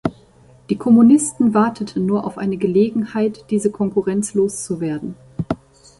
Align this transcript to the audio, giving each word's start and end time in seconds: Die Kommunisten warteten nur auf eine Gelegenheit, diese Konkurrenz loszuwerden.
Die 0.71 0.77
Kommunisten 0.79 1.53
warteten 1.53 2.07
nur 2.07 2.25
auf 2.25 2.39
eine 2.39 2.57
Gelegenheit, 2.57 3.45
diese 3.51 3.69
Konkurrenz 3.69 4.33
loszuwerden. 4.33 5.13